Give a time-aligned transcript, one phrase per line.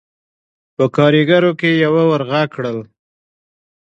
[0.75, 2.77] په کارېګرو کې يوه ور غږ کړل: